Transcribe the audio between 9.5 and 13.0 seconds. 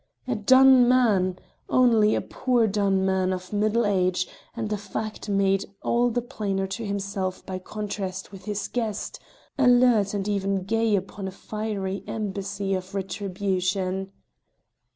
alert and even gay upon a fiery embassy of